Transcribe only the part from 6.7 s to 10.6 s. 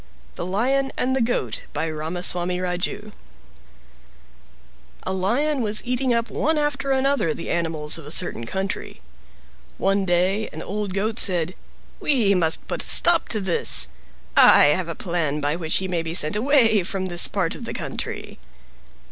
another the animals of a certain country. One day